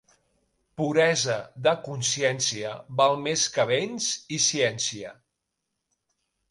[0.81, 1.35] Puresa
[1.67, 5.15] de consciència val més que béns i ciència.